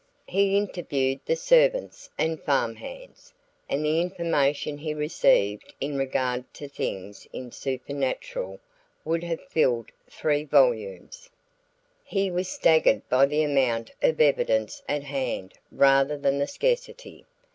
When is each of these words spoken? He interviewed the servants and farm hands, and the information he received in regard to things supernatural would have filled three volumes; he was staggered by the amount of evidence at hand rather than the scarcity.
He 0.25 0.57
interviewed 0.57 1.19
the 1.27 1.35
servants 1.35 2.09
and 2.17 2.41
farm 2.41 2.77
hands, 2.77 3.35
and 3.69 3.85
the 3.85 4.01
information 4.01 4.79
he 4.79 4.95
received 4.95 5.75
in 5.79 5.95
regard 5.95 6.51
to 6.55 6.67
things 6.67 7.27
supernatural 7.51 8.59
would 9.05 9.23
have 9.23 9.45
filled 9.47 9.91
three 10.09 10.43
volumes; 10.43 11.29
he 12.03 12.31
was 12.31 12.49
staggered 12.49 13.07
by 13.09 13.27
the 13.27 13.43
amount 13.43 13.91
of 14.01 14.19
evidence 14.19 14.81
at 14.89 15.03
hand 15.03 15.53
rather 15.71 16.17
than 16.17 16.39
the 16.39 16.47
scarcity. 16.47 17.27